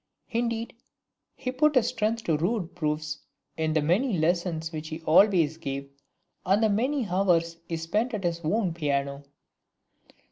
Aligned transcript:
Indeed, 0.31 0.75
he 1.35 1.51
put 1.51 1.75
his 1.75 1.89
strength 1.89 2.23
to 2.23 2.35
rude 2.35 2.73
proofs 2.73 3.19
in 3.55 3.73
the 3.73 3.83
many 3.83 4.17
lessons 4.17 4.71
which 4.71 4.87
he 4.87 4.99
always 5.03 5.57
gave, 5.57 5.91
and 6.43 6.63
the 6.63 6.69
many 6.69 7.07
hours 7.07 7.57
he 7.69 7.77
spent 7.77 8.15
at 8.15 8.23
his 8.23 8.41
own 8.43 8.73
Piano. 8.73 9.23